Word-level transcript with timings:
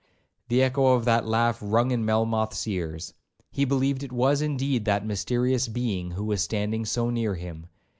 The 0.47 0.63
echo 0.63 0.95
of 0.95 1.05
that 1.05 1.27
laugh 1.27 1.59
rung 1.61 1.91
in 1.91 2.03
Melmoth's 2.03 2.65
ears; 2.67 3.13
he 3.51 3.65
believed 3.65 4.01
it 4.01 4.11
was 4.11 4.41
indeed 4.41 4.85
that 4.85 5.05
mysterious 5.05 5.67
being 5.67 6.09
who 6.13 6.23
was 6.25 6.41
standing 6.41 6.85
so 6.85 7.11
near 7.11 7.35
him. 7.35 7.67